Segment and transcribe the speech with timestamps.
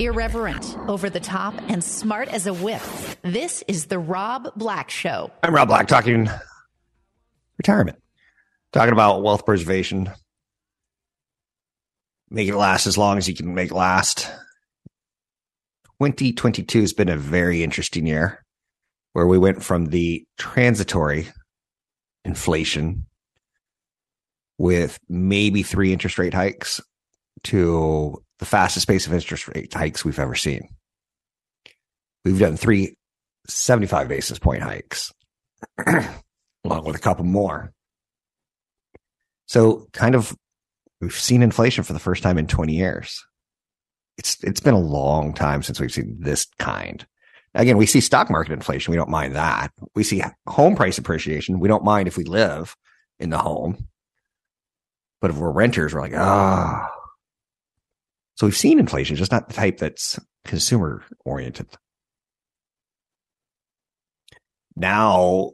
[0.00, 2.82] Irreverent, over the top, and smart as a whip.
[3.22, 5.30] This is The Rob Black Show.
[5.42, 6.28] I'm Rob Black talking
[7.58, 7.98] retirement,
[8.72, 10.10] talking about wealth preservation,
[12.28, 14.30] make it last as long as you can make it last.
[16.00, 18.44] 2022 has been a very interesting year
[19.12, 21.28] where we went from the transitory
[22.24, 23.06] inflation
[24.58, 26.80] with maybe three interest rate hikes
[27.44, 30.68] to the fastest pace of interest rate hikes we've ever seen.
[32.24, 32.94] We've done three
[33.48, 35.12] 75 basis point hikes,
[35.86, 37.72] along with a couple more.
[39.46, 40.36] So, kind of,
[41.00, 43.24] we've seen inflation for the first time in 20 years.
[44.18, 47.04] It's it's been a long time since we've seen this kind.
[47.54, 48.90] Again, we see stock market inflation.
[48.90, 49.70] We don't mind that.
[49.94, 51.60] We see home price appreciation.
[51.60, 52.76] We don't mind if we live
[53.18, 53.88] in the home.
[55.20, 56.93] But if we're renters, we're like, ah, oh,
[58.36, 61.68] so we've seen inflation, just not the type that's consumer oriented.
[64.76, 65.52] Now,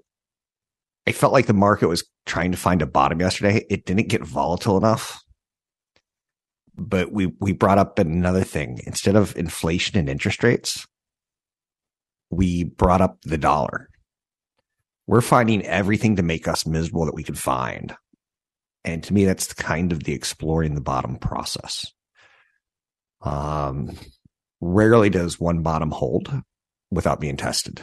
[1.06, 3.67] I felt like the market was trying to find a bottom yesterday.
[3.69, 5.22] It didn't get volatile enough.
[6.75, 8.81] But we we brought up another thing.
[8.87, 10.87] Instead of inflation and interest rates,
[12.31, 13.91] we brought up the dollar.
[15.06, 17.94] We're finding everything to make us miserable that we can find.
[18.84, 21.92] And to me, that's kind of the exploring the bottom process.
[23.23, 23.97] Um,
[24.61, 26.33] rarely does one bottom hold
[26.91, 27.81] without being tested.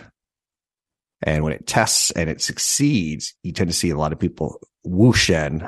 [1.24, 4.60] And when it tests and it succeeds, you tend to see a lot of people
[4.84, 5.68] whoosh in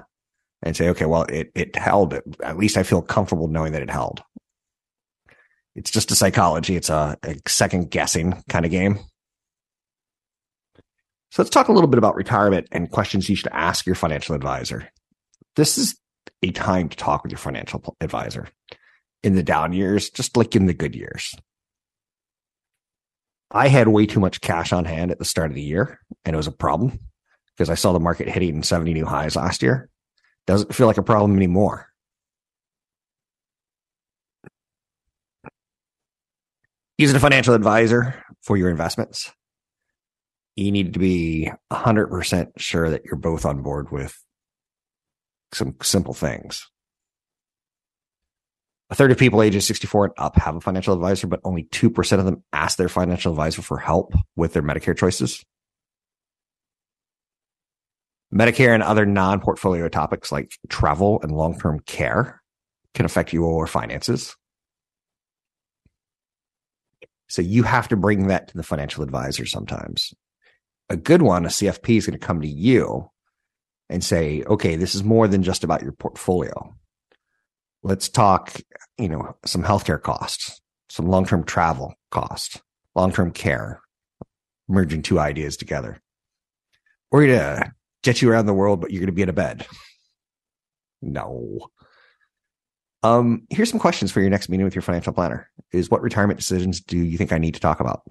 [0.62, 2.14] and say, okay, well, it, it held.
[2.44, 4.22] At least I feel comfortable knowing that it held.
[5.76, 6.76] It's just a psychology.
[6.76, 9.00] It's a, a second guessing kind of game.
[11.32, 14.36] So let's talk a little bit about retirement and questions you should ask your financial
[14.36, 14.92] advisor.
[15.56, 15.96] This is
[16.42, 18.48] a time to talk with your financial advisor
[19.24, 21.34] in the down years, just like in the good years.
[23.52, 26.34] I had way too much cash on hand at the start of the year, and
[26.34, 27.00] it was a problem
[27.56, 29.90] because I saw the market hitting 70 new highs last year.
[30.46, 31.88] Doesn't feel like a problem anymore.
[36.98, 39.32] Using a financial advisor for your investments,
[40.56, 44.18] you need to be 100% sure that you're both on board with
[45.54, 46.70] some simple things.
[48.92, 52.20] A third of people ages 64 and up have a financial advisor, but only 2%
[52.20, 55.44] of them ask their financial advisor for help with their Medicare choices.
[58.34, 62.42] Medicare and other non portfolio topics like travel and long term care
[62.94, 64.36] can affect your finances.
[67.28, 70.14] So you have to bring that to the financial advisor sometimes.
[70.90, 73.10] A good one, a CFP, is going to come to you
[73.88, 76.74] and say, okay, this is more than just about your portfolio
[77.84, 78.60] let's talk,
[78.98, 82.62] you know, some healthcare costs, some long term travel costs,
[82.96, 83.82] long term care,
[84.68, 86.02] merging two ideas together.
[87.12, 87.72] We're going to
[88.04, 89.66] get you around the world, but you're going to be in a bed.
[91.02, 91.70] No.
[93.02, 95.50] Um, here's some questions for your next meeting with your financial planner.
[95.72, 98.04] Is what retirement decisions do you think I need to talk about?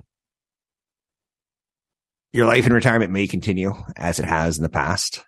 [2.33, 5.25] Your life in retirement may continue as it has in the past.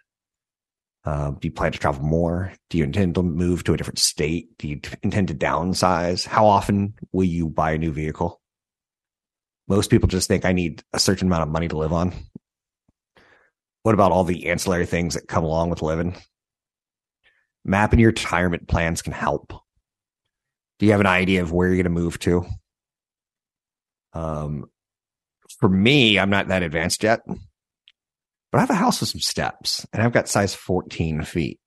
[1.05, 2.53] Uh, do you plan to travel more?
[2.69, 4.59] Do you intend to move to a different state?
[4.59, 6.27] Do you intend to downsize?
[6.27, 8.41] How often will you buy a new vehicle?
[9.66, 12.12] Most people just think I need a certain amount of money to live on.
[13.83, 16.16] What about all the ancillary things that come along with living?
[17.65, 19.55] Mapping your retirement plans can help.
[20.78, 22.44] Do you have an idea of where you're going to move to?
[24.13, 24.66] Um,
[25.59, 27.21] for me, I'm not that advanced yet.
[28.50, 31.60] But I have a house with some steps and I've got size 14 feet.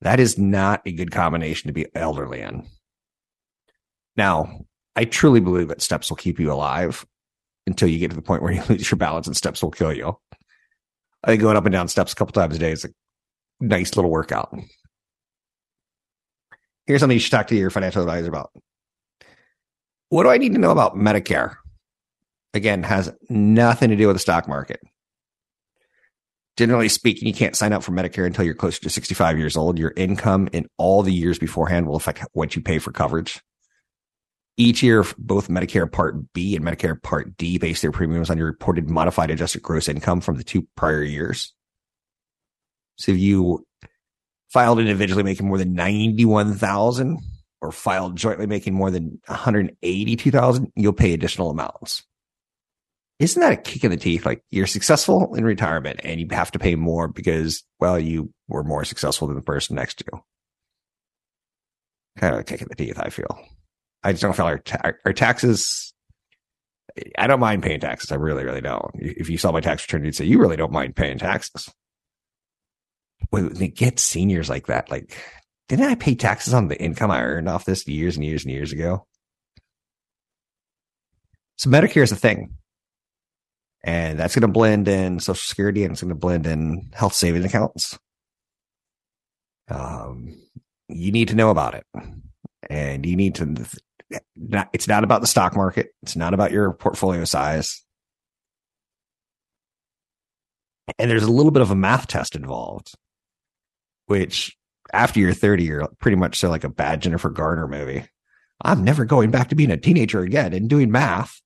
[0.00, 2.66] That is not a good combination to be elderly in.
[4.16, 4.64] Now,
[4.96, 7.06] I truly believe that steps will keep you alive
[7.66, 9.92] until you get to the point where you lose your balance and steps will kill
[9.92, 10.18] you.
[11.22, 12.90] I think going up and down steps a couple times a day is a
[13.60, 14.54] nice little workout.
[16.86, 18.50] Here's something you should talk to your financial advisor about.
[20.08, 21.56] What do I need to know about Medicare?
[22.54, 24.80] Again, has nothing to do with the stock market
[26.60, 29.78] generally speaking, you can't sign up for Medicare until you're closer to 65 years old.
[29.78, 33.40] Your income in all the years beforehand will affect what you pay for coverage.
[34.58, 38.48] Each year, both Medicare Part B and Medicare Part D base their premiums on your
[38.48, 41.54] reported modified adjusted gross income from the two prior years.
[42.96, 43.64] So if you
[44.50, 47.20] filed individually making more than 91,000
[47.62, 52.04] or filed jointly making more than 182,000, you'll pay additional amounts.
[53.20, 54.24] Isn't that a kick in the teeth?
[54.24, 58.64] Like you're successful in retirement and you have to pay more because, well, you were
[58.64, 60.20] more successful than the person next to you.
[62.18, 63.38] Kind of a kick in the teeth, I feel.
[64.02, 65.92] I just don't feel our, ta- our taxes.
[67.18, 68.10] I don't mind paying taxes.
[68.10, 68.90] I really, really don't.
[68.94, 71.68] If you saw my tax return, you'd say you really don't mind paying taxes.
[73.28, 75.14] When they get seniors like that, like,
[75.68, 78.52] didn't I pay taxes on the income I earned off this years and years and
[78.52, 79.06] years ago?
[81.56, 82.56] So Medicare is a thing.
[83.82, 87.14] And that's going to blend in Social Security and it's going to blend in health
[87.14, 87.98] savings accounts.
[89.68, 90.36] Um,
[90.88, 91.86] you need to know about it
[92.68, 93.66] and you need to
[94.72, 95.94] it's not about the stock market.
[96.02, 97.84] It's not about your portfolio size.
[100.98, 102.92] And there's a little bit of a math test involved,
[104.06, 104.56] which
[104.92, 108.04] after you're 30, you're pretty much so like a bad Jennifer Garner movie.
[108.62, 111.40] I'm never going back to being a teenager again and doing math.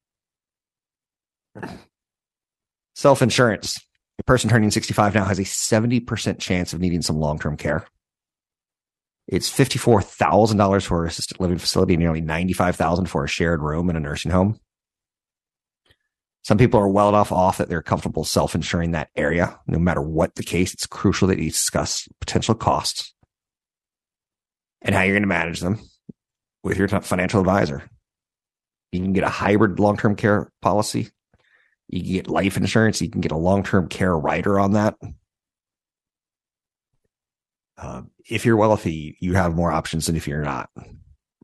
[2.95, 3.81] Self insurance.
[4.19, 7.85] A person turning 65 now has a 70% chance of needing some long term care.
[9.27, 14.31] It's $54,000 for assisted living facility, nearly $95,000 for a shared room in a nursing
[14.31, 14.61] home.
[16.43, 19.59] Some people are well enough off that they're comfortable self-insuring that area.
[19.67, 23.15] No matter what the case, it's crucial that you discuss potential costs
[24.83, 25.81] and how you're going to manage them
[26.63, 27.83] with your financial advisor.
[28.93, 31.09] You can get a hybrid long-term care policy.
[31.89, 33.01] You can get life insurance.
[33.01, 34.97] You can get a long-term care rider on that.
[37.77, 40.71] Uh, if you're wealthy, you have more options than if you're not,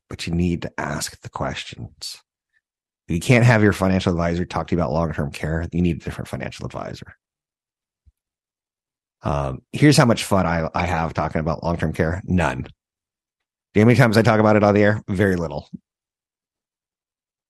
[0.08, 2.22] but you need to ask the questions.
[3.08, 5.82] If you can't have your financial advisor talk to you about long term care, you
[5.82, 7.16] need a different financial advisor.
[9.22, 12.66] Um, here's how much fun I, I have talking about long term care none.
[13.74, 15.02] how many times I talk about it on the air?
[15.08, 15.68] Very little.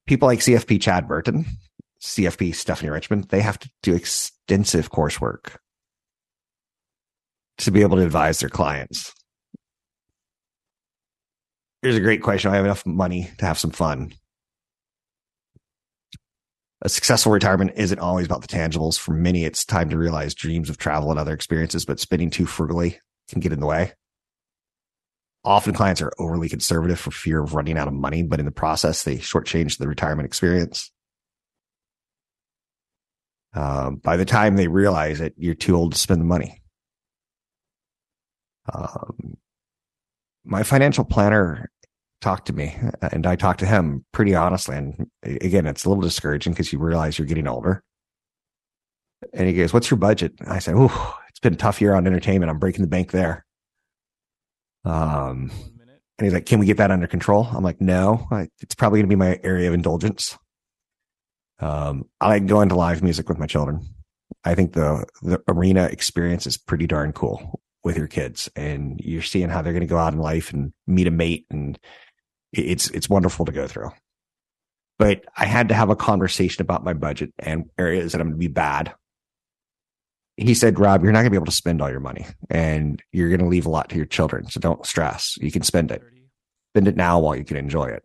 [0.07, 1.45] People like CFP Chad Burton,
[2.01, 5.57] CFP Stephanie Richmond, they have to do extensive coursework
[7.59, 9.13] to be able to advise their clients.
[11.83, 12.51] Here's a great question.
[12.51, 14.13] I have enough money to have some fun.
[16.83, 18.99] A successful retirement isn't always about the tangibles.
[18.99, 22.47] For many, it's time to realize dreams of travel and other experiences, but spending too
[22.47, 22.99] frugally
[23.29, 23.93] can get in the way.
[25.45, 28.53] Often clients are overly conservative for fear of running out of money, but in the
[28.53, 30.91] process, they shortchange the retirement experience.
[33.55, 36.63] Um, by the time they realize it, you're too old to spend the money.
[38.73, 39.37] Um,
[40.45, 41.71] my financial planner
[42.21, 44.77] talked to me and I talked to him pretty honestly.
[44.77, 47.83] And again, it's a little discouraging because you realize you're getting older.
[49.33, 50.33] And he goes, What's your budget?
[50.47, 52.51] I said, Oh, it's been a tough year on entertainment.
[52.51, 53.45] I'm breaking the bank there.
[54.85, 55.51] Um,
[56.19, 57.49] and he's like, Can we get that under control?
[57.53, 58.27] I'm like, No,
[58.61, 60.39] it's probably going to be my area of indulgence.
[61.61, 63.87] Um, I like going to live music with my children.
[64.45, 69.23] I think the the arena experience is pretty darn cool with your kids and you're
[69.23, 71.79] seeing how they're going to go out in life and meet a mate and
[72.53, 73.91] it's it's wonderful to go through.
[74.99, 78.41] But i had to have a conversation about my budget and areas that i'm going
[78.41, 78.95] to be bad.
[80.37, 83.03] He said rob you're not going to be able to spend all your money and
[83.13, 85.37] you're going to leave a lot to your children so don't stress.
[85.41, 86.03] You can spend it.
[86.73, 88.03] Spend it now while you can enjoy it.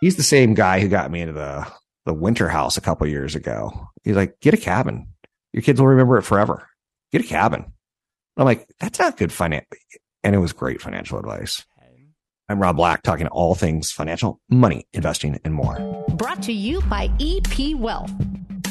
[0.00, 1.66] He's the same guy who got me into the
[2.08, 5.06] the winter house a couple years ago he's like get a cabin
[5.52, 6.68] your kids will remember it forever
[7.12, 7.72] get a cabin
[8.38, 9.66] I'm like, that's not good finance.
[10.22, 11.64] And it was great financial advice.
[12.48, 16.06] I'm Rob Black, talking all things financial, money, investing, and more.
[16.10, 18.10] Brought to you by EP Wealth.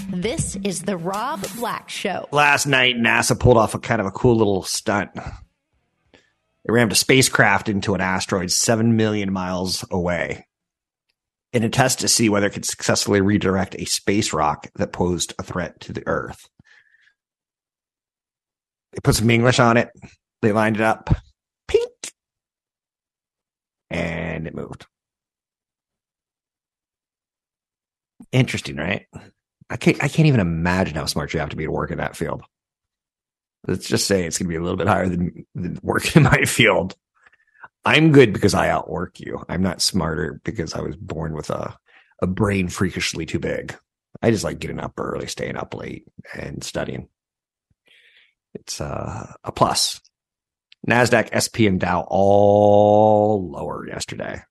[0.09, 2.27] This is the Rob Black Show.
[2.31, 5.11] Last night, NASA pulled off a kind of a cool little stunt.
[5.13, 10.46] They rammed a spacecraft into an asteroid seven million miles away
[11.53, 15.33] in a test to see whether it could successfully redirect a space rock that posed
[15.39, 16.47] a threat to the Earth.
[18.93, 19.89] They put some English on it.
[20.41, 21.15] They lined it up.
[21.67, 21.91] Pink.
[23.89, 24.85] And it moved.
[28.31, 29.05] Interesting, right?
[29.69, 31.97] I can't I can't even imagine how smart you have to be to work in
[31.97, 32.43] that field.
[33.67, 36.43] Let's just say it's gonna be a little bit higher than, than working in my
[36.45, 36.95] field.
[37.87, 39.45] I'm good because I outwork you.
[39.47, 41.73] I'm not smarter because I was born with a,
[42.21, 43.77] a brain freakishly too big.
[44.21, 46.03] I just like getting up early, staying up late,
[46.33, 47.07] and studying.
[48.55, 50.01] It's uh, a plus.
[50.85, 54.41] NASDAQ, SP, and Dow all lower yesterday.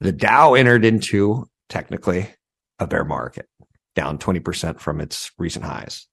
[0.00, 2.26] The Dow entered into technically
[2.78, 3.50] a bear market,
[3.94, 6.06] down 20% from its recent highs.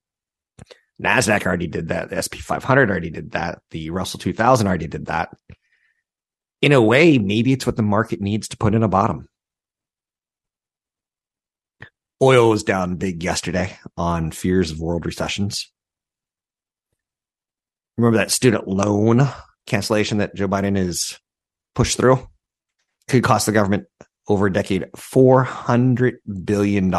[1.02, 2.10] NASDAQ already did that.
[2.10, 3.60] The SP 500 already did that.
[3.72, 5.30] The Russell 2000 already did that.
[6.62, 9.28] In a way, maybe it's what the market needs to put in a bottom.
[12.22, 15.72] Oil was down big yesterday on fears of world recessions.
[17.96, 19.28] Remember that student loan
[19.68, 21.20] cancellation that Joe Biden is
[21.76, 22.28] pushed through?
[23.08, 23.86] Could cost the government
[24.28, 26.94] over a decade $400 billion.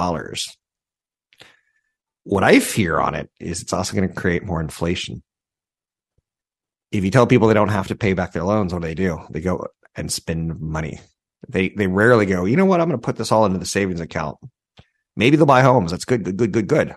[2.25, 5.23] What I fear on it is it's also going to create more inflation.
[6.91, 8.95] If you tell people they don't have to pay back their loans, what do they
[8.95, 9.21] do?
[9.31, 11.01] They go and spend money.
[11.49, 13.67] They they rarely go, you know what, I'm going to put this all into the
[13.67, 14.39] savings account.
[15.17, 15.91] Maybe they'll buy homes.
[15.91, 16.95] That's good, good, good, good, good.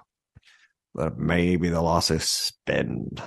[0.94, 3.22] But maybe they'll also spend.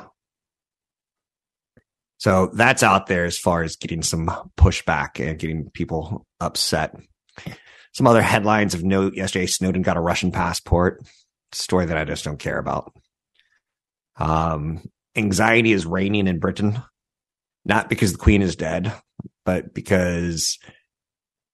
[2.18, 6.94] So that's out there as far as getting some pushback and getting people upset.
[7.92, 11.02] Some other headlines of note yesterday Snowden got a Russian passport,
[11.52, 12.92] story that I just don't care about.
[14.16, 14.82] Um,
[15.16, 16.82] anxiety is reigning in Britain,
[17.64, 18.92] not because the Queen is dead,
[19.44, 20.58] but because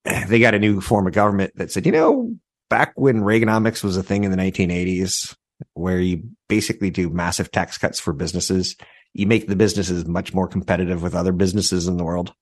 [0.05, 2.35] they got a new form of government that said, you know,
[2.69, 5.35] back when Reaganomics was a thing in the 1980s,
[5.75, 8.77] where you basically do massive tax cuts for businesses
[9.13, 12.33] you make the businesses much more competitive with other businesses in the world.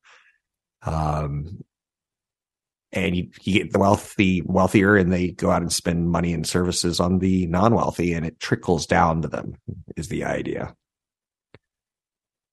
[0.82, 1.64] Um,
[2.92, 6.46] and you, you get the wealthy wealthier and they go out and spend money and
[6.46, 9.54] services on the non-wealthy and it trickles down to them
[9.96, 10.74] is the idea.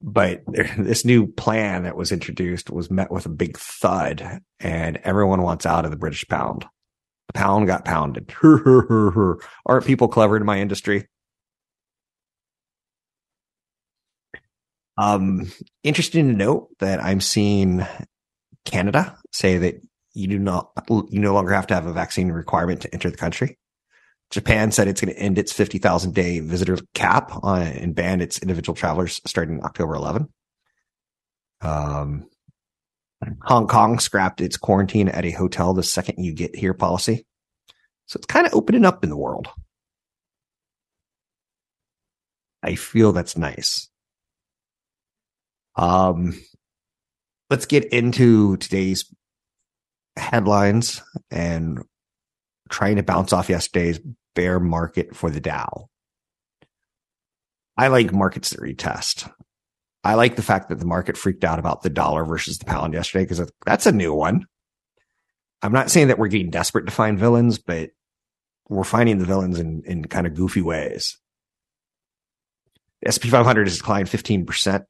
[0.01, 0.43] But
[0.77, 5.65] this new plan that was introduced was met with a big thud and everyone wants
[5.65, 6.65] out of the British pound.
[7.27, 8.33] The pound got pounded.
[9.65, 11.07] Aren't people clever in my industry?
[14.97, 15.51] Um,
[15.83, 17.85] interesting to note that I'm seeing
[18.63, 19.81] Canada say that
[20.13, 23.17] you do not, you no longer have to have a vaccine requirement to enter the
[23.17, 23.57] country.
[24.31, 28.39] Japan said it's going to end its 50,000 day visitor cap on and ban its
[28.39, 30.27] individual travelers starting October 11.
[31.61, 32.27] Um,
[33.43, 37.25] Hong Kong scrapped its quarantine at a hotel the second you get here policy.
[38.07, 39.47] So it's kind of opening up in the world.
[42.61, 43.89] I feel that's nice.
[45.75, 46.39] Um,
[47.49, 49.13] let's get into today's
[50.17, 51.79] headlines and
[52.69, 53.99] trying to bounce off yesterday's
[54.35, 55.89] bear market for the Dow.
[57.77, 59.29] I like markets that retest.
[60.03, 62.93] I like the fact that the market freaked out about the dollar versus the pound
[62.93, 64.45] yesterday because that's a new one.
[65.61, 67.89] I'm not saying that we're getting desperate to find villains, but
[68.69, 71.17] we're finding the villains in, in kind of goofy ways.
[73.01, 74.85] The SP 500 has declined 15%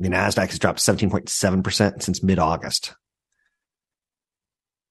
[0.00, 2.94] the NASDAQ has dropped 17.7% since mid August.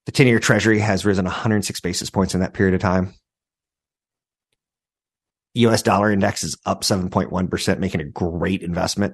[0.10, 3.14] The 10 year treasury has risen 106 basis points in that period of time.
[5.54, 9.14] US dollar index is up 7.1%, making a great investment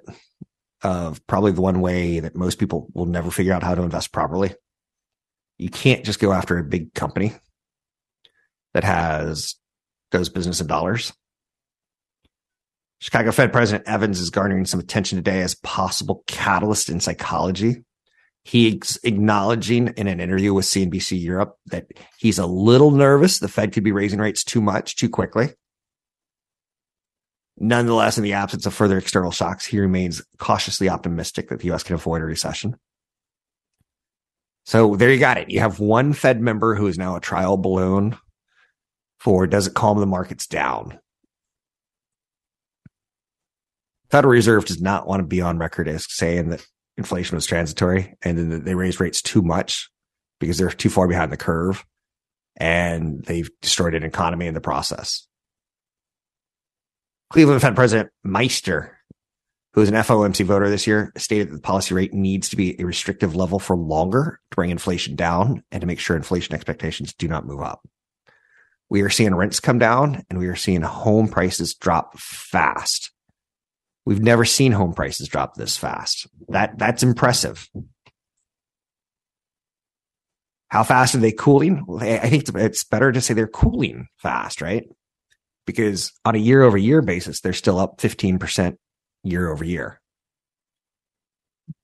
[0.83, 4.13] of probably the one way that most people will never figure out how to invest
[4.13, 4.55] properly.
[5.57, 7.33] You can't just go after a big company
[8.73, 9.55] that has
[10.11, 11.11] does business in dollars.
[13.01, 17.83] Chicago Fed President Evans is garnering some attention today as possible catalyst in psychology.
[18.47, 21.87] He's acknowledging in an interview with CNBC Europe that
[22.19, 25.49] he's a little nervous the Fed could be raising rates too much too quickly.
[27.57, 31.81] Nonetheless, in the absence of further external shocks, he remains cautiously optimistic that the U.S.
[31.81, 32.75] can avoid a recession.
[34.65, 35.49] So there you got it.
[35.49, 38.15] You have one Fed member who is now a trial balloon
[39.17, 40.99] for does it calm the markets down?
[44.11, 46.63] Federal Reserve does not want to be on record as saying that
[46.97, 49.89] inflation was transitory and then they raised rates too much
[50.39, 51.85] because they're too far behind the curve
[52.57, 55.27] and they've destroyed an economy in the process.
[57.31, 58.97] Cleveland Fed President Mester,
[59.73, 62.79] who is an FOMC voter this year, stated that the policy rate needs to be
[62.79, 67.13] a restrictive level for longer to bring inflation down and to make sure inflation expectations
[67.13, 67.81] do not move up.
[68.89, 73.11] We are seeing rents come down and we are seeing home prices drop fast.
[74.05, 76.27] We've never seen home prices drop this fast.
[76.49, 77.67] That that's impressive.
[80.69, 81.85] How fast are they cooling?
[81.99, 84.83] I think it's better to say they're cooling fast, right?
[85.65, 88.77] Because on a year over year basis, they're still up 15%
[89.23, 90.01] year over year.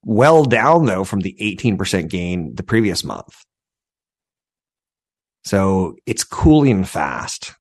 [0.03, 3.33] Well down though from the 18% gain the previous month.
[5.43, 7.55] So it's cooling fast.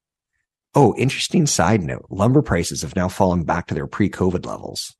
[0.74, 2.06] Oh, interesting side note.
[2.10, 4.94] Lumber prices have now fallen back to their pre-COVID levels,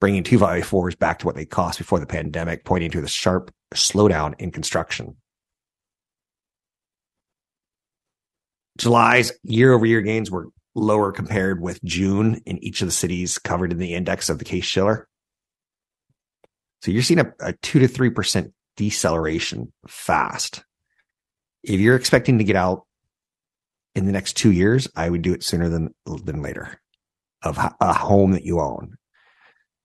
[0.00, 3.08] bringing two by fours back to what they cost before the pandemic, pointing to the
[3.08, 5.16] sharp slowdown in construction.
[8.76, 13.38] July's year over year gains were lower compared with June in each of the cities
[13.38, 15.08] covered in the index of the Case-Shiller.
[16.82, 20.64] So you're seeing a, a two to 3% deceleration fast.
[21.62, 22.86] If you're expecting to get out
[23.94, 25.94] in the next two years, I would do it sooner than,
[26.24, 26.80] than later
[27.42, 28.96] of a home that you own.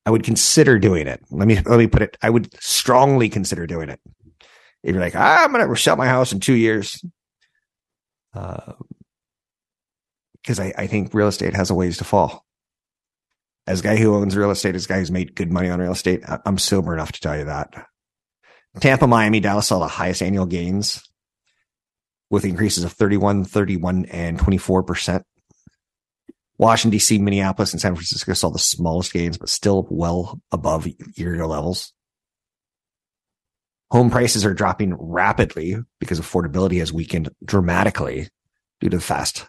[0.06, 1.22] I would consider doing it.
[1.32, 2.18] Let me, let me put it.
[2.22, 4.00] I would strongly consider doing it.
[4.84, 7.04] If you're like, ah, I'm going to sell my house in two years.
[8.34, 8.74] Uh,
[10.46, 12.46] because I, I think real estate has a ways to fall.
[13.66, 15.80] As a guy who owns real estate, as a guy who's made good money on
[15.80, 17.88] real estate, I'm sober enough to tell you that.
[18.80, 21.02] Tampa, Miami, Dallas saw the highest annual gains
[22.36, 25.24] with increases of 31, 31, and 24%.
[26.58, 31.34] Washington, D.C., Minneapolis, and San Francisco saw the smallest gains, but still well above year
[31.34, 31.94] ago levels.
[33.92, 38.28] Home prices are dropping rapidly because affordability has weakened dramatically
[38.82, 39.48] due to fast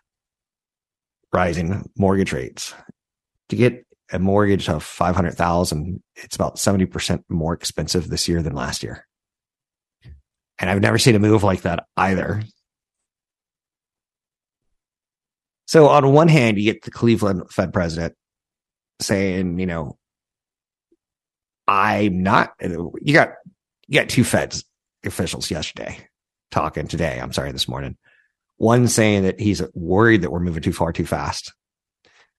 [1.33, 2.73] rising mortgage rates.
[3.49, 8.85] To get a mortgage of 500,000, it's about 70% more expensive this year than last
[8.85, 9.07] year.
[10.59, 12.43] And I've never seen a move like that either.
[15.67, 18.15] So on one hand, you get the Cleveland Fed president
[19.01, 19.99] saying, you know,
[21.67, 23.31] I'm not, you got,
[23.89, 24.65] you got two Feds
[25.05, 25.99] officials yesterday
[26.51, 27.19] talking today.
[27.21, 27.97] I'm sorry, this morning.
[28.59, 31.53] One saying that he's worried that we're moving too far too fast.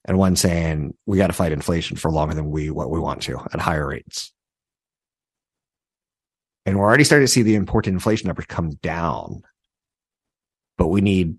[0.05, 3.24] And one saying we got to fight inflation for longer than we, what we want
[3.24, 4.31] to at higher rates.
[6.65, 9.41] And we're already starting to see the imported inflation numbers come down,
[10.77, 11.38] but we need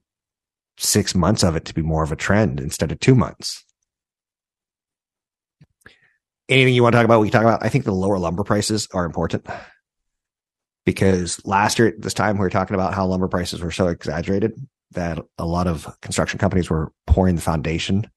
[0.79, 3.65] six months of it to be more of a trend instead of two months.
[6.49, 7.21] Anything you want to talk about?
[7.21, 7.65] We can talk about.
[7.65, 9.47] I think the lower lumber prices are important
[10.87, 13.89] because last year at this time we were talking about how lumber prices were so
[13.89, 14.55] exaggerated
[14.93, 18.09] that a lot of construction companies were pouring the foundation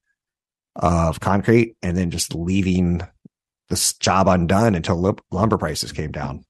[0.78, 3.02] of concrete and then just leaving
[3.68, 6.46] this job undone until lumber prices came down.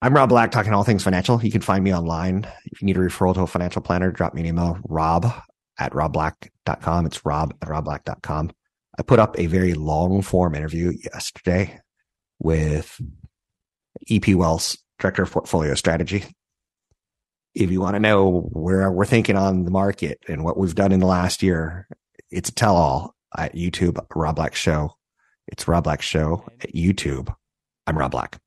[0.00, 1.42] I'm Rob Black, talking all things financial.
[1.42, 2.46] You can find me online.
[2.66, 5.26] If you need a referral to a financial planner, drop me an email, rob
[5.76, 7.06] at robblack.com.
[7.06, 8.52] It's rob at robblack.com.
[8.96, 11.80] I put up a very long form interview yesterday
[12.38, 13.00] with
[14.08, 16.24] EP Wealth's, Director of Portfolio Strategy.
[17.56, 20.92] If you want to know where we're thinking on the market and what we've done
[20.92, 21.88] in the last year,
[22.30, 24.92] it's a tell all at YouTube, Rob Black Show.
[25.48, 27.34] It's Rob Black Show at YouTube.
[27.86, 28.38] I'm Rob Black.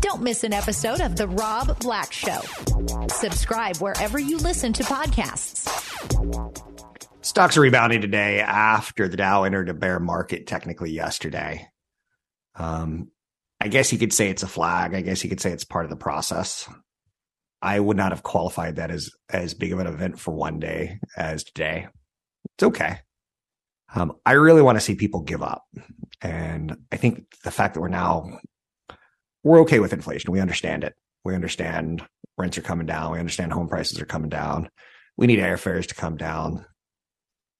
[0.00, 2.40] Don't miss an episode of The Rob Black Show.
[3.08, 5.68] Subscribe wherever you listen to podcasts.
[7.22, 11.66] Stocks are rebounding today after the Dow entered a bear market technically yesterday.
[12.54, 13.10] Um,
[13.60, 14.94] I guess you could say it's a flag.
[14.94, 16.68] I guess you could say it's part of the process.
[17.62, 20.98] I would not have qualified that as as big of an event for one day
[21.16, 21.88] as today.
[22.56, 22.98] It's okay.
[23.94, 25.64] Um, I really want to see people give up,
[26.20, 28.38] and I think the fact that we're now
[29.44, 30.32] we're okay with inflation.
[30.32, 30.94] We understand it.
[31.24, 32.02] We understand
[32.36, 33.12] rents are coming down.
[33.12, 34.70] We understand home prices are coming down.
[35.16, 36.64] We need airfares to come down.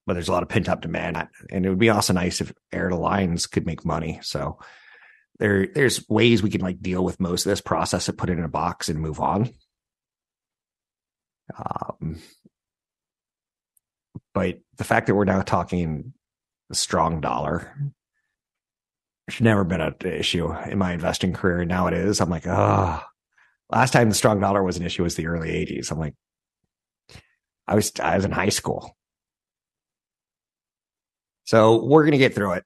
[0.07, 1.29] But there's a lot of pent up demand.
[1.51, 4.19] And it would be also nice if airlines could make money.
[4.23, 4.59] So
[5.39, 8.39] there, there's ways we can like deal with most of this process and put it
[8.39, 9.51] in a box and move on.
[11.57, 12.21] Um,
[14.33, 16.13] but the fact that we're now talking
[16.71, 17.75] a strong dollar
[19.29, 21.65] it's never been an issue in my investing career.
[21.65, 22.21] Now it is.
[22.21, 23.01] I'm like, oh,
[23.71, 25.91] last time the strong dollar was an issue was the early 80s.
[25.91, 26.15] I'm like,
[27.67, 28.97] I was I was in high school.
[31.45, 32.65] So we're gonna get through it.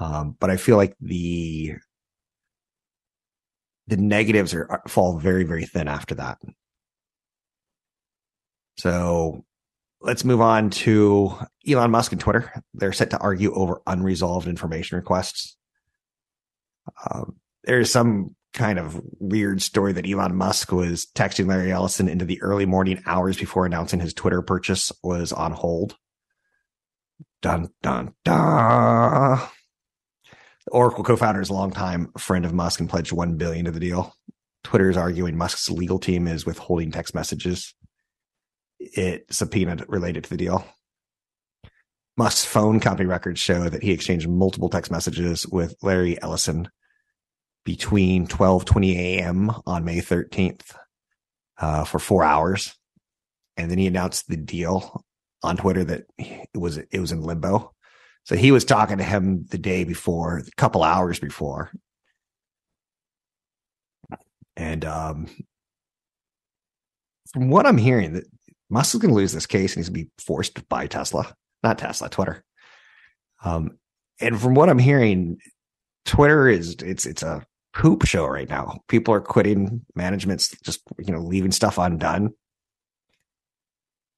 [0.00, 1.76] Um, but I feel like the
[3.86, 6.38] the negatives are fall very, very thin after that.
[8.78, 9.44] So
[10.00, 11.34] let's move on to
[11.66, 12.52] Elon Musk and Twitter.
[12.74, 15.55] They're set to argue over unresolved information requests.
[17.10, 22.24] Um, there's some kind of weird story that Elon Musk was texting Larry Ellison into
[22.24, 25.96] the early morning hours before announcing his Twitter purchase was on hold.
[27.42, 29.40] Dun dun dun.
[30.64, 33.78] The Oracle co-founder is a longtime friend of Musk and pledged one billion to the
[33.78, 34.14] deal.
[34.64, 37.74] Twitter is arguing Musk's legal team is withholding text messages
[38.78, 40.66] it subpoenaed related to the deal.
[42.16, 46.68] Musk's phone company records show that he exchanged multiple text messages with Larry Ellison
[47.66, 49.50] between 12:20 a.m.
[49.66, 50.74] on May 13th
[51.58, 52.74] uh, for four hours,
[53.56, 55.04] and then he announced the deal
[55.42, 57.74] on Twitter that it was it was in limbo.
[58.22, 61.70] So he was talking to him the day before, a couple hours before.
[64.56, 65.26] And um,
[67.32, 68.24] from what I'm hearing, that
[68.70, 71.34] Musk is going to lose this case and he's going to be forced buy Tesla,
[71.62, 72.42] not Tesla, Twitter.
[73.44, 73.78] Um,
[74.20, 75.38] and from what I'm hearing,
[76.04, 77.44] Twitter is it's it's a
[77.76, 78.80] poop show right now.
[78.88, 82.32] People are quitting, management's just you know leaving stuff undone.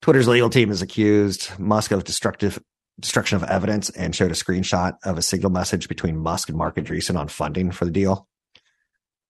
[0.00, 2.62] Twitter's legal team is accused Musk of destructive
[3.00, 6.76] destruction of evidence and showed a screenshot of a signal message between Musk and Marc
[6.76, 8.28] Andreessen on funding for the deal.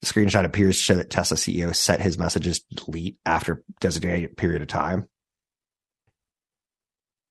[0.03, 4.37] The screenshot appears to show that Tesla CEO set his messages to delete after designated
[4.37, 5.09] period of time.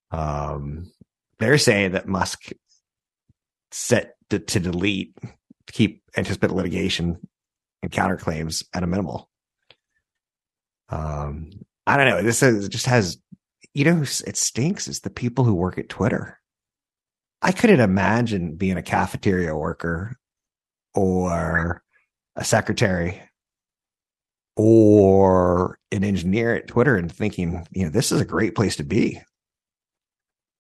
[0.10, 0.92] Um,
[1.38, 2.50] they're saying that Musk
[3.72, 5.16] set to, to delete
[5.68, 7.20] to keep anticipated litigation
[7.84, 9.30] and counterclaims at a minimal.
[10.90, 11.52] Um,
[11.86, 12.22] I don't know.
[12.22, 13.18] This is, just has,
[13.74, 14.88] you know, it stinks.
[14.88, 16.40] It's the people who work at Twitter.
[17.42, 20.18] I couldn't imagine being a cafeteria worker
[20.96, 21.84] or
[22.36, 23.22] a secretary
[24.56, 28.84] or an engineer at Twitter and thinking, you know, this is a great place to
[28.84, 29.22] be.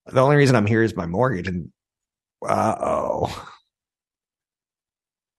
[0.06, 1.48] The only reason I'm here is my mortgage.
[1.48, 1.72] And
[2.48, 3.50] uh oh.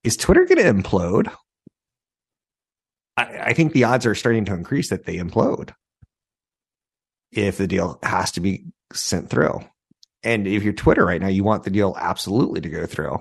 [0.09, 1.31] Is Twitter going to implode?
[3.19, 5.75] I, I think the odds are starting to increase that they implode
[7.31, 9.61] if the deal has to be sent through.
[10.23, 13.19] And if you're Twitter right now, you want the deal absolutely to go through.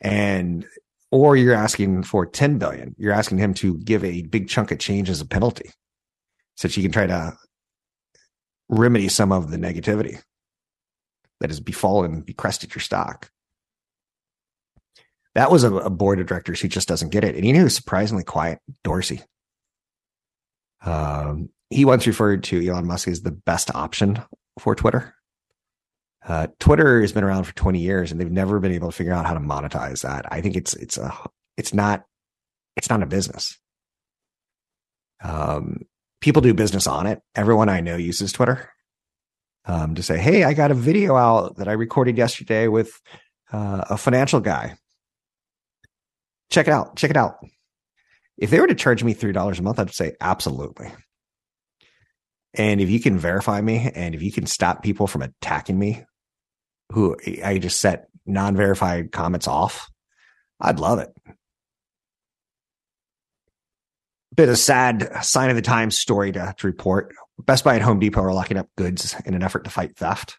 [0.00, 0.66] And
[1.12, 2.96] or you're asking for 10 billion.
[2.98, 5.70] You're asking him to give a big chunk of change as a penalty
[6.56, 7.36] so that you can try to
[8.68, 10.20] remedy some of the negativity
[11.38, 13.30] that has befallen, becrested your stock.
[15.34, 17.34] That was a, a, board of directors who just doesn't get it.
[17.34, 19.22] And he knew surprisingly quiet, Dorsey.
[20.84, 24.22] Um, he once referred to Elon Musk as the best option
[24.60, 25.14] for Twitter.
[26.26, 29.12] Uh, Twitter has been around for 20 years and they've never been able to figure
[29.12, 30.24] out how to monetize that.
[30.32, 31.12] I think it's, it's a,
[31.56, 32.04] it's not,
[32.76, 33.58] it's not a business.
[35.22, 35.82] Um,
[36.20, 37.20] people do business on it.
[37.34, 38.70] Everyone I know uses Twitter
[39.66, 43.00] um, to say, Hey, I got a video out that I recorded yesterday with
[43.52, 44.76] uh, a financial guy.
[46.54, 46.94] Check it out.
[46.94, 47.38] Check it out.
[48.38, 50.92] If they were to charge me $3 a month, I'd say absolutely.
[52.54, 56.04] And if you can verify me and if you can stop people from attacking me,
[56.92, 59.90] who I just set non verified comments off,
[60.60, 61.12] I'd love it.
[64.36, 67.12] Bit of sad sign of the times story to, to report.
[67.36, 70.38] Best Buy and Home Depot are locking up goods in an effort to fight theft.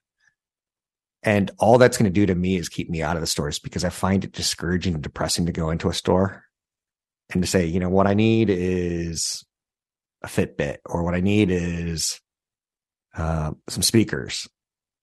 [1.26, 3.58] And all that's going to do to me is keep me out of the stores
[3.58, 6.46] because I find it discouraging and depressing to go into a store
[7.34, 9.44] and to say, you know, what I need is
[10.24, 12.22] a Fitbit or what I need is
[13.18, 14.48] uh, some speakers.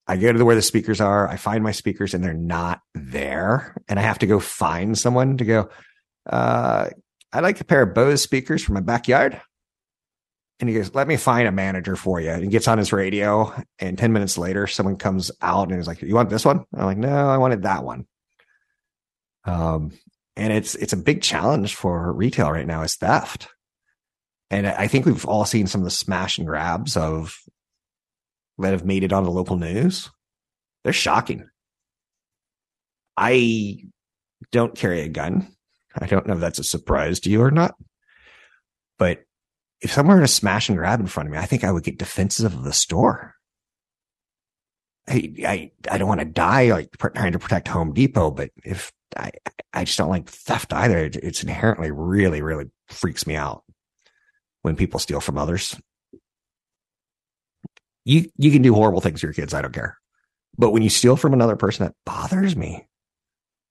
[0.06, 1.28] I go to the, where the speakers are.
[1.28, 3.82] I find my speakers and they're not there.
[3.88, 5.70] And I have to go find someone to go,
[6.30, 6.88] uh,
[7.32, 9.40] I'd like a pair of Bose speakers for my backyard.
[10.62, 12.30] And he goes, let me find a manager for you.
[12.30, 13.52] And he gets on his radio.
[13.80, 16.64] And 10 minutes later, someone comes out and is like, you want this one?
[16.72, 18.06] I'm like, no, I wanted that one.
[19.44, 19.90] Um,
[20.36, 23.48] and it's, it's a big challenge for retail right now is theft.
[24.52, 27.36] And I think we've all seen some of the smash and grabs of
[28.58, 30.10] that have made it on the local news.
[30.84, 31.48] They're shocking.
[33.16, 33.78] I
[34.52, 35.48] don't carry a gun.
[35.98, 37.74] I don't know if that's a surprise to you or not.
[38.96, 39.24] But
[39.82, 41.82] if someone were to smash and grab in front of me, I think I would
[41.82, 43.34] get defensive of the store.
[45.08, 48.92] I, I, I don't want to die like trying to protect Home Depot, but if
[49.16, 49.32] I,
[49.72, 51.10] I just don't like theft either.
[51.12, 53.64] It's inherently really, really freaks me out
[54.62, 55.78] when people steal from others.
[58.04, 59.54] You, you can do horrible things to your kids.
[59.54, 59.98] I don't care.
[60.56, 62.86] But when you steal from another person, that bothers me.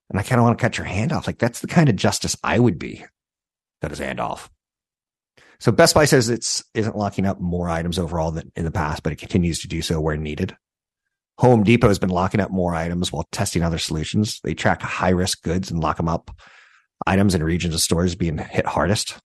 [0.10, 1.28] And I kind of want to cut your hand off.
[1.28, 3.06] Like that's the kind of justice I would be.
[3.82, 4.50] Cut his hand off.
[5.62, 9.04] So Best Buy says it's isn't locking up more items overall than in the past,
[9.04, 10.58] but it continues to do so where needed.
[11.38, 14.39] Home Depot has been locking up more items while testing other solutions.
[14.43, 16.32] They track high risk goods and lock them up.
[17.06, 19.19] Items in regions of stores being hit hardest.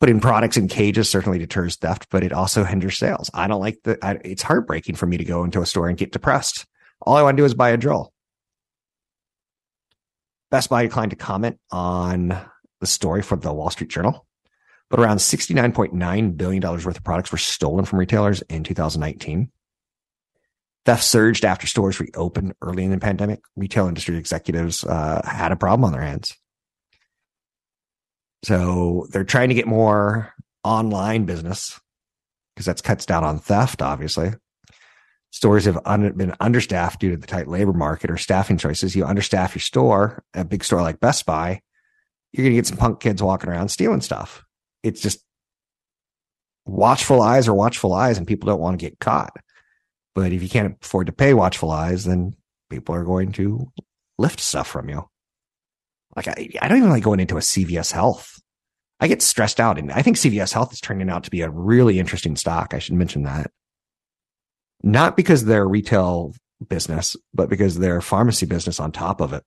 [0.00, 3.30] Putting products in cages certainly deters theft, but it also hinders sales.
[3.32, 5.96] I don't like the, I, it's heartbreaking for me to go into a store and
[5.96, 6.66] get depressed.
[7.00, 8.12] All I want to do is buy a drill.
[10.50, 12.38] Best Buy declined to comment on
[12.80, 14.26] the story for the Wall Street Journal
[14.90, 19.50] but around $69.9 billion worth of products were stolen from retailers in 2019.
[20.84, 23.40] Theft surged after stores reopened early in the pandemic.
[23.54, 26.36] Retail industry executives uh, had a problem on their hands.
[28.42, 30.32] So they're trying to get more
[30.64, 31.78] online business
[32.54, 34.32] because that cuts down on theft, obviously.
[35.30, 38.96] Stores have un- been understaffed due to the tight labor market or staffing choices.
[38.96, 41.60] You understaff your store, a big store like Best Buy,
[42.32, 44.44] you're going to get some punk kids walking around stealing stuff.
[44.82, 45.24] It's just
[46.66, 49.36] watchful eyes or watchful eyes, and people don't want to get caught.
[50.14, 52.34] But if you can't afford to pay watchful eyes, then
[52.68, 53.70] people are going to
[54.18, 55.08] lift stuff from you.
[56.16, 58.40] Like I, I don't even like going into a CVS Health.
[58.98, 61.50] I get stressed out, and I think CVS Health is turning out to be a
[61.50, 62.74] really interesting stock.
[62.74, 63.50] I should mention that,
[64.82, 66.34] not because they're retail
[66.68, 69.42] business, but because they're pharmacy business on top of it.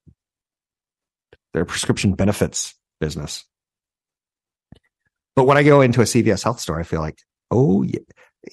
[1.53, 3.45] Their prescription benefits business.
[5.35, 7.19] But when I go into a CVS Health store, I feel like,
[7.49, 7.99] oh yeah,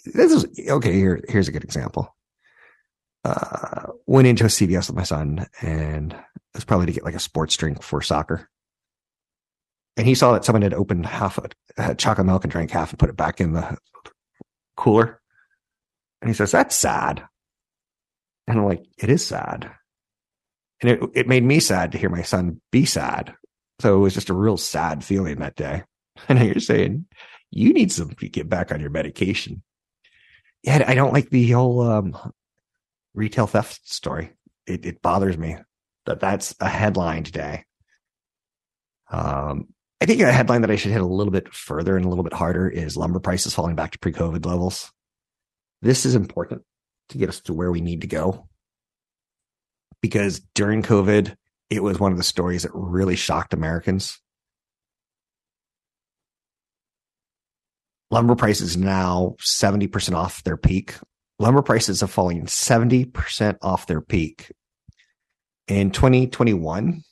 [0.07, 0.93] this is okay.
[0.93, 2.15] Here, here's a good example.
[3.25, 6.19] Uh, went into a CVS with my son, and it
[6.55, 8.49] was probably to get like a sports drink for soccer.
[9.97, 12.91] And he saw that someone had opened half a, had chocolate milk and drank half
[12.91, 13.77] and put it back in the
[14.77, 15.21] cooler.
[16.23, 17.23] And he says, "That's sad."
[18.47, 19.71] And I'm like, "It is sad."
[20.81, 23.35] And it it made me sad to hear my son be sad.
[23.81, 25.85] So it was just a real sad feeling that day.
[26.29, 27.07] And you're saying
[27.51, 29.63] you need some to get back on your medication.
[30.63, 32.17] Yeah, I don't like the whole um,
[33.15, 34.33] retail theft story.
[34.67, 35.57] It, it bothers me
[36.07, 37.65] that that's a headline today.
[39.11, 39.69] Um,
[40.01, 42.25] I think a headline that I should hit a little bit further and a little
[42.25, 44.91] bit harder is lumber prices falling back to pre-COVID levels.
[45.83, 46.63] This is important
[47.11, 48.49] to get us to where we need to go
[50.01, 51.35] because during COVID,
[51.69, 54.19] it was one of the stories that really shocked Americans.
[58.11, 60.95] Lumber prices now 70% off their peak.
[61.39, 64.53] Lumber prices are falling 70% off their peak.
[65.69, 67.03] In 2021,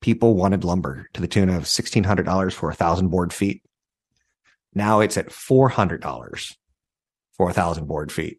[0.00, 3.62] people wanted lumber to the tune of $1,600 for a thousand board feet.
[4.74, 6.56] Now it's at $400
[7.32, 8.38] for a thousand board feet.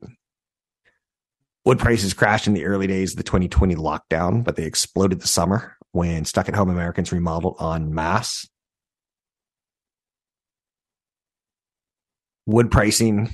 [1.65, 5.28] Wood prices crashed in the early days of the 2020 lockdown, but they exploded the
[5.28, 8.47] summer when stuck at home Americans remodeled en masse.
[12.50, 13.30] Wood pricing,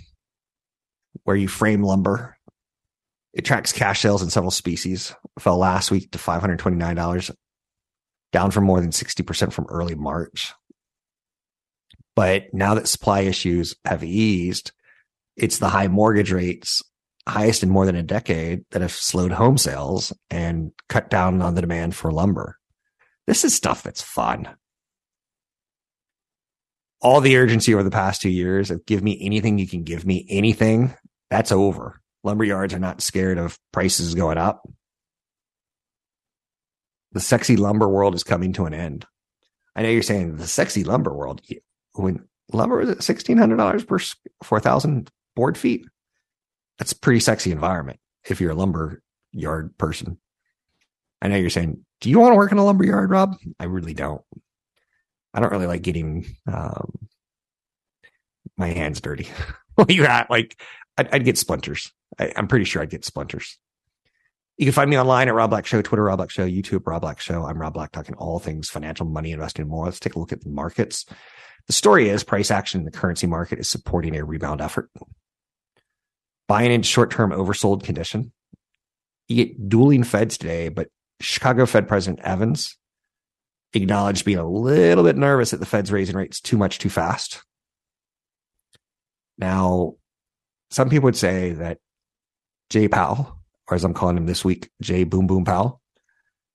[1.24, 2.36] where you frame lumber,
[3.32, 7.34] it tracks cash sales in several species, fell last week to $529,
[8.34, 10.52] down from more than 60% from early March.
[12.14, 14.74] But now that supply issues have eased,
[15.38, 16.84] it's the high mortgage rates
[17.26, 21.56] highest in more than a decade that have slowed home sales and cut down on
[21.56, 22.58] the demand for lumber.
[23.28, 24.58] This is stuff that's fun.
[27.02, 30.06] All the urgency over the past two years of give me anything you can give
[30.06, 30.94] me anything,
[31.30, 32.02] that's over.
[32.24, 34.68] Lumber yards are not scared of prices going up.
[37.12, 39.06] The sexy lumber world is coming to an end.
[39.76, 41.42] I know you're saying the sexy lumber world.
[41.94, 44.00] When lumber was at $1,600 per
[44.44, 45.86] 4,000 board feet,
[46.78, 50.18] that's a pretty sexy environment if you're a lumber yard person.
[51.22, 53.36] I know you're saying, do you want to work in a lumber yard, Rob?
[53.60, 54.22] I really don't.
[55.36, 56.92] I don't really like getting um,
[58.58, 59.28] my hands dirty.
[59.78, 60.58] Well, you got like
[60.98, 61.92] I'd, I'd, get splinters.
[62.18, 63.60] I, am pretty sure I'd get splinters.
[64.56, 67.02] You can find me online at Rob Black Show, Twitter Rob Black Show, YouTube Rob
[67.02, 67.44] Black Show.
[67.44, 69.84] I'm Rob Black talking all things financial, money, investing, and more.
[69.84, 71.06] Let's take a look at the markets.
[71.68, 74.90] The story is price action in the currency market is supporting a rebound effort
[76.48, 78.32] buying into short term oversold condition.
[79.28, 80.88] You get dueling feds today, but
[81.20, 82.78] Chicago Fed President Evans
[83.76, 87.44] acknowledged being a little bit nervous that the Fed's raising rates too much too fast.
[89.38, 89.96] Now,
[90.70, 91.80] some people would say that
[92.70, 93.38] Jay Powell,
[93.70, 95.82] or as I'm calling him this week, Jay Boom Boom Powell,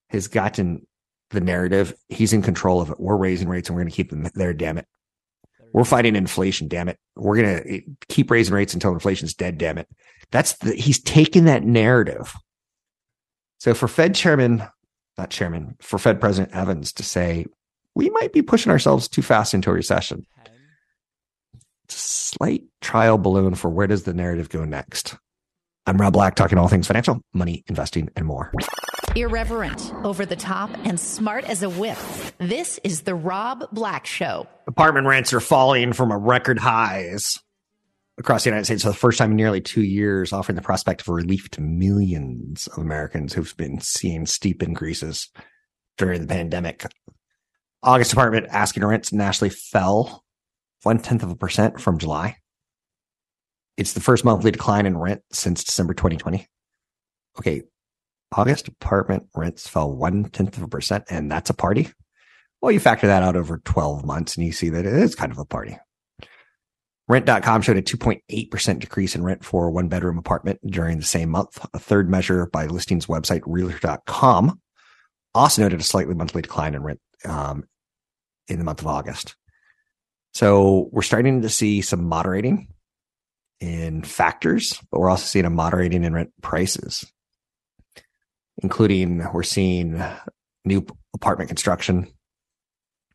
[0.09, 0.87] has gotten
[1.31, 1.95] the narrative.
[2.09, 2.99] He's in control of it.
[2.99, 4.53] We're raising rates and we're going to keep them there.
[4.53, 4.87] Damn it.
[5.73, 6.99] We're fighting inflation, damn it.
[7.15, 9.89] We're going to eh, keep raising rates until inflation's dead, damn it.
[10.33, 12.35] That's the, he's taken that narrative.
[13.59, 14.65] So for Fed chairman,
[15.19, 17.47] not chairman, for Fed President Evans to say,
[17.95, 20.27] we might be pushing ourselves too fast into a recession.
[21.85, 25.17] It's a slight trial balloon for where does the narrative go next.
[25.87, 28.53] I'm Rob Black, talking all things financial, money, investing, and more.
[29.17, 31.99] Irreverent, over the top, and smart as a whip.
[32.39, 34.47] This is The Rob Black Show.
[34.69, 37.41] Apartment rents are falling from a record highs
[38.21, 41.01] across the United States for the first time in nearly two years, offering the prospect
[41.01, 45.31] of relief to millions of Americans who've been seeing steep increases
[45.97, 46.85] during the pandemic.
[47.83, 50.23] August apartment asking rents nationally fell
[50.83, 52.37] one tenth of a percent from July.
[53.79, 56.47] It's the first monthly decline in rent since December 2020.
[57.39, 57.63] Okay,
[58.37, 61.89] August apartment rents fell one tenth of a percent, and that's a party.
[62.61, 65.33] Well, you factor that out over 12 months and you see that it is kind
[65.33, 65.79] of a party.
[67.11, 71.31] Rent.com showed a 2.8% decrease in rent for a one bedroom apartment during the same
[71.31, 71.59] month.
[71.75, 74.61] A third measure by listings website Realtor.com
[75.35, 77.65] also noted a slightly monthly decline in rent um,
[78.47, 79.35] in the month of August.
[80.35, 82.69] So we're starting to see some moderating
[83.59, 87.05] in factors, but we're also seeing a moderating in rent prices,
[88.63, 90.01] including we're seeing
[90.65, 92.07] new apartment construction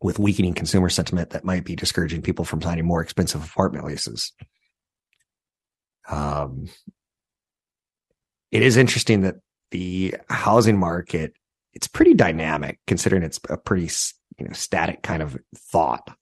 [0.05, 4.33] with weakening consumer sentiment that might be discouraging people from signing more expensive apartment leases.
[6.07, 6.69] Um,
[8.51, 9.37] it is interesting that
[9.71, 11.33] the housing market
[11.73, 13.89] it's pretty dynamic considering it's a pretty
[14.37, 16.15] you know static kind of thought.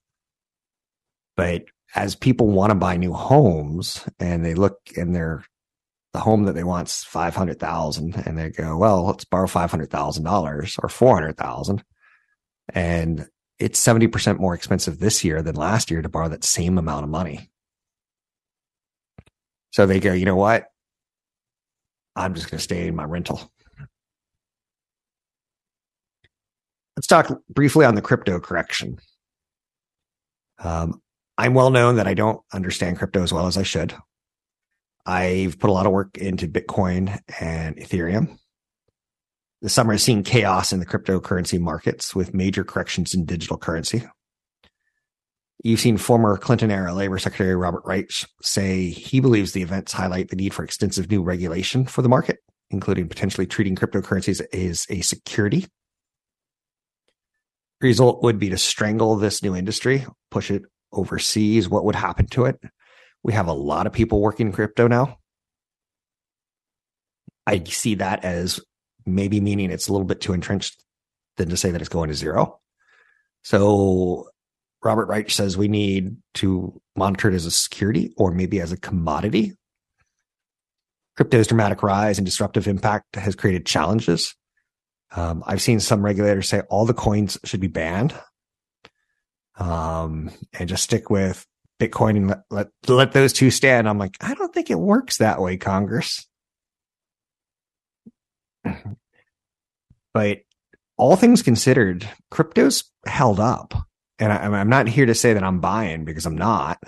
[1.36, 5.44] But as people want to buy new homes and they look and they're
[6.14, 11.84] the home that they want's 500,000 and they go, well, let's borrow $500,000 or 400,000
[12.70, 13.28] and
[13.64, 17.10] it's 70% more expensive this year than last year to borrow that same amount of
[17.10, 17.50] money.
[19.72, 20.66] So they go, you know what?
[22.14, 23.50] I'm just going to stay in my rental.
[26.98, 29.00] Let's talk briefly on the crypto correction.
[30.60, 31.02] Um,
[31.38, 33.96] I'm well known that I don't understand crypto as well as I should.
[35.06, 38.38] I've put a lot of work into Bitcoin and Ethereum.
[39.64, 44.04] The summer has seen chaos in the cryptocurrency markets with major corrections in digital currency.
[45.64, 48.10] You've seen former Clinton era Labor Secretary Robert Reich
[48.42, 52.40] say he believes the events highlight the need for extensive new regulation for the market,
[52.72, 55.66] including potentially treating cryptocurrencies as a security
[57.80, 61.70] result would be to strangle this new industry, push it overseas.
[61.70, 62.60] What would happen to it?
[63.24, 65.20] We have a lot of people working crypto now.
[67.48, 68.60] I see that as
[69.06, 70.84] maybe meaning it's a little bit too entrenched
[71.38, 72.60] than to say that it's going to zero.
[73.44, 74.30] So
[74.84, 78.78] Robert Reich says we need to monitor it as a security or maybe as a
[78.78, 79.54] commodity.
[81.18, 84.36] Crypto's dramatic rise and disruptive impact has created challenges.
[85.16, 88.16] Um, I've seen some regulators say all the coins should be banned,
[89.58, 91.46] um, and just stick with
[91.80, 93.88] Bitcoin and let, let let those two stand.
[93.88, 96.28] I'm like, I don't think it works that way, Congress.
[100.14, 100.40] but
[100.98, 103.74] all things considered, crypto's held up,
[104.20, 106.80] and I, I'm not here to say that I'm buying because I'm not.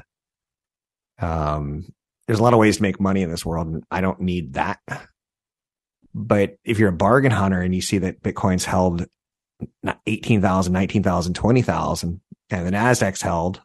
[1.19, 1.85] Um,
[2.27, 4.53] there's a lot of ways to make money in this world, and I don't need
[4.53, 4.79] that.
[6.13, 9.05] But if you're a bargain hunter and you see that Bitcoin's held
[10.07, 13.61] 18,000, 19,000, 20,000 and the Nasdaq's held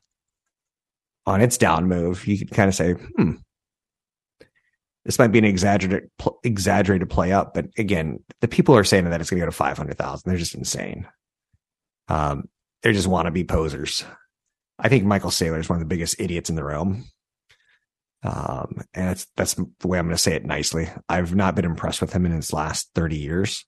[1.27, 3.33] on its down move, you can kind of say, hmm,
[5.11, 6.09] this might be an exaggerated,
[6.45, 7.53] exaggerated play up.
[7.53, 10.23] But again, the people are saying that it's going to go to 500,000.
[10.25, 11.09] They're just insane.
[12.07, 12.49] Um,
[12.85, 14.05] they just want to be posers.
[14.79, 17.07] I think Michael Saylor is one of the biggest idiots in the realm.
[18.23, 20.89] Um, and that's, that's the way I'm going to say it nicely.
[21.09, 23.67] I've not been impressed with him in his last 30 years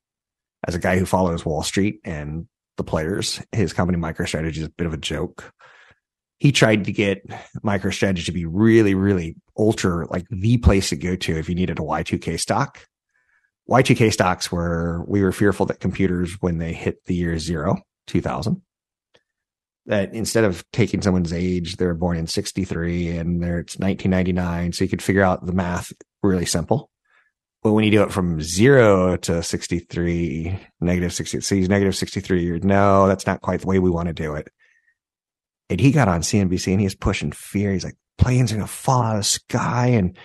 [0.68, 3.42] as a guy who follows Wall Street and the players.
[3.50, 5.52] His company MicroStrategy is a bit of a joke.
[6.42, 7.24] He tried to get
[7.64, 11.78] MicroStrategy to be really, really ultra, like the place to go to if you needed
[11.78, 12.84] a Y2K stock.
[13.70, 17.76] Y2K stocks were, we were fearful that computers, when they hit the year zero,
[18.08, 18.60] 2000,
[19.86, 24.72] that instead of taking someone's age, they were born in 63 and there it's 1999.
[24.72, 25.92] So you could figure out the math
[26.24, 26.90] really simple.
[27.62, 32.42] But when you do it from zero to 63, negative 60, so he's negative 63
[32.42, 32.64] years.
[32.64, 34.48] No, that's not quite the way we want to do it.
[35.72, 37.72] And he got on CNBC and he was pushing fear.
[37.72, 40.16] He's like, planes are going to fall out of the sky and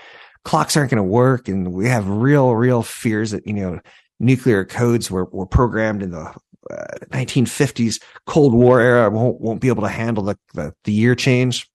[0.44, 1.48] clocks aren't going to work.
[1.48, 3.80] And we have real, real fears that, you know,
[4.20, 6.36] nuclear codes were, were programmed in the
[7.12, 11.70] 1950s Cold War era won't won't be able to handle the, the, the year change.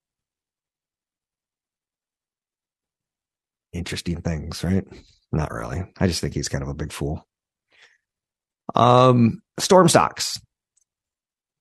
[3.73, 4.87] Interesting things, right?
[5.33, 5.83] Not really.
[5.99, 7.27] I just think he's kind of a big fool.
[8.75, 10.39] Um, storm stocks.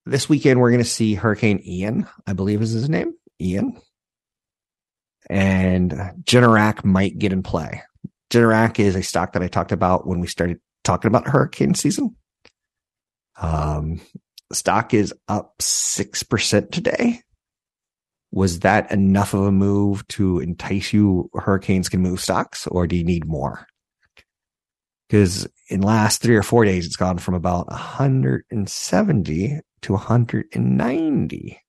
[0.05, 3.79] This weekend we're going to see Hurricane Ian, I believe is his name, Ian,
[5.29, 5.91] and
[6.23, 7.83] Generac might get in play.
[8.31, 12.15] Generac is a stock that I talked about when we started talking about hurricane season.
[13.39, 14.01] Um,
[14.51, 17.21] stock is up 6% today.
[18.31, 21.29] Was that enough of a move to entice you?
[21.33, 23.67] Hurricanes can move stocks or do you need more?
[25.11, 31.61] Because in last three or four days, it's gone from about 170 to 190.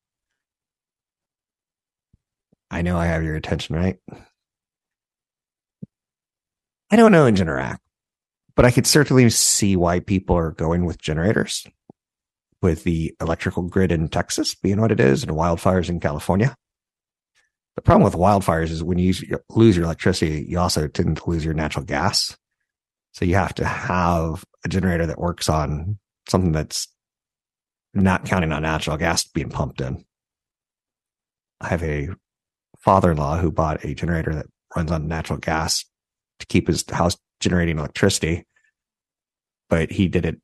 [2.70, 3.96] I know I have your attention, right?
[6.90, 7.78] I don't know in Generac
[8.54, 11.66] but I could certainly see why people are going with generators
[12.60, 16.54] with the electrical grid in Texas being what it is and wildfires in California.
[17.74, 19.14] The problem with wildfires is when you
[19.50, 22.36] lose your electricity, you also tend to lose your natural gas.
[23.12, 25.98] So you have to have a generator that works on
[26.28, 26.88] something that's
[27.94, 30.04] not counting on natural gas being pumped in.
[31.60, 32.08] I have a
[32.78, 35.84] father-in-law who bought a generator that runs on natural gas
[36.40, 38.46] to keep his house generating electricity,
[39.68, 40.40] but he did it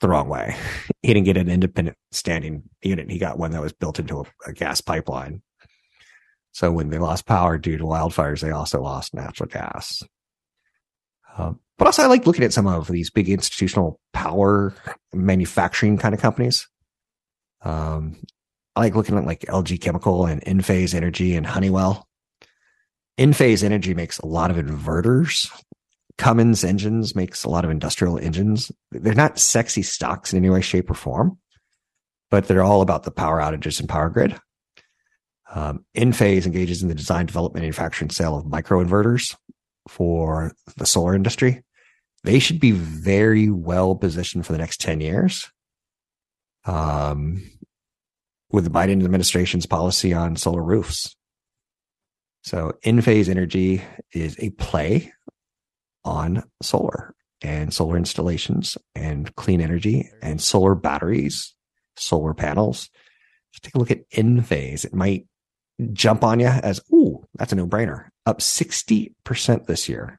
[0.00, 0.56] the wrong way.
[1.04, 3.10] He didn't get an independent standing unit.
[3.10, 5.42] He got one that was built into a, a gas pipeline.
[6.52, 10.04] So when they lost power due to wildfires, they also lost natural gas.
[11.36, 14.74] Um, but also, I like looking at some of these big institutional power
[15.12, 16.68] manufacturing kind of companies.
[17.62, 18.16] Um,
[18.76, 22.06] I like looking at like LG Chemical and Enphase Energy and Honeywell.
[23.18, 25.50] Enphase Energy makes a lot of inverters.
[26.18, 28.70] Cummins engines makes a lot of industrial engines.
[28.90, 31.38] They're not sexy stocks in any way, shape, or form,
[32.30, 34.38] but they're all about the power outages and power grid.
[35.54, 39.36] Um, Enphase engages in the design, development, manufacturing, sale of microinverters
[39.88, 41.62] for the solar industry.
[42.24, 45.50] They should be very well positioned for the next 10 years.
[46.64, 47.42] Um,
[48.52, 51.16] with the Biden administration's policy on solar roofs.
[52.44, 55.12] So Enphase Energy is a play
[56.04, 61.54] on solar and solar installations and clean energy and solar batteries,
[61.96, 62.90] solar panels.
[63.52, 64.84] Just take a look at Enphase.
[64.84, 65.26] It might
[65.92, 68.08] jump on you as, ooh, that's a no brainer.
[68.24, 70.18] Up 60% this year.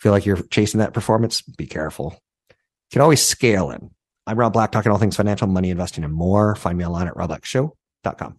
[0.00, 1.40] Feel like you're chasing that performance?
[1.42, 2.18] Be careful.
[2.50, 2.56] You
[2.92, 3.90] can always scale in.
[4.26, 6.54] I'm Rob Black, talking all things financial, money, investing, and more.
[6.54, 8.38] Find me online at robblackshow.com.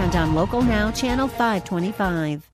[0.13, 2.47] and on Local Now, Channel 525.